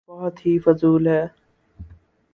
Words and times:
بہت 0.09 0.35
ہی 0.45 0.53
فضول 0.59 1.03
ہے۔ 1.07 1.23